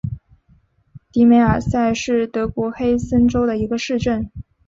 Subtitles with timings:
[1.11, 4.31] 迪梅尔塞是德国黑森州的一个市镇。